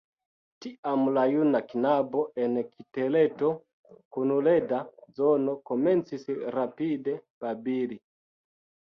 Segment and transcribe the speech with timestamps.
[0.65, 3.49] Tiam la juna knabo en kiteleto
[4.17, 4.79] kun leda
[5.19, 6.25] zono komencis
[6.57, 7.99] rapide babili.